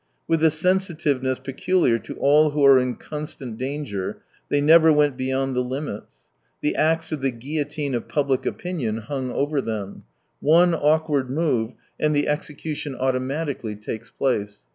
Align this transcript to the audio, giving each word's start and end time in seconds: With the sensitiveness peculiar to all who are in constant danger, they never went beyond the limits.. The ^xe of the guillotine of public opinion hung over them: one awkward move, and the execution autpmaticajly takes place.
With 0.27 0.39
the 0.39 0.49
sensitiveness 0.49 1.37
peculiar 1.37 1.99
to 1.99 2.15
all 2.15 2.49
who 2.49 2.65
are 2.65 2.79
in 2.79 2.95
constant 2.95 3.59
danger, 3.59 4.23
they 4.49 4.59
never 4.59 4.91
went 4.91 5.15
beyond 5.15 5.55
the 5.55 5.61
limits.. 5.63 6.21
The 6.61 6.75
^xe 6.75 7.11
of 7.11 7.21
the 7.21 7.29
guillotine 7.29 7.93
of 7.93 8.07
public 8.07 8.43
opinion 8.47 8.97
hung 8.97 9.29
over 9.29 9.61
them: 9.61 10.05
one 10.39 10.73
awkward 10.73 11.29
move, 11.29 11.73
and 11.99 12.15
the 12.15 12.27
execution 12.27 12.95
autpmaticajly 12.95 13.79
takes 13.79 14.09
place. 14.09 14.61